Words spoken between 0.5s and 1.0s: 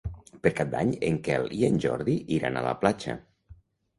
Cap d'Any